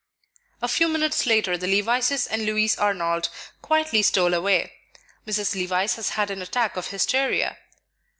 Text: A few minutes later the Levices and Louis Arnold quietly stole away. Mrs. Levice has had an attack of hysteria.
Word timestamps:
A 0.63 0.67
few 0.67 0.87
minutes 0.87 1.27
later 1.27 1.59
the 1.59 1.67
Levices 1.67 2.25
and 2.25 2.43
Louis 2.43 2.75
Arnold 2.75 3.29
quietly 3.61 4.01
stole 4.01 4.33
away. 4.33 4.73
Mrs. 5.27 5.53
Levice 5.53 5.93
has 5.97 6.09
had 6.17 6.31
an 6.31 6.41
attack 6.41 6.75
of 6.75 6.87
hysteria. 6.87 7.59